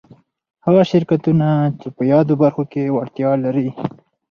هغه 0.65 0.81
شرکتونه 0.91 1.47
چي 1.79 1.87
په 1.95 2.01
يادو 2.11 2.33
برخو 2.43 2.63
کي 2.71 2.81
وړتيا 2.95 3.27
ولري 3.31 3.69